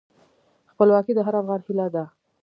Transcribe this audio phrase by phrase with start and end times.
[0.71, 2.03] خپلواکي د هر افغان هیله ده.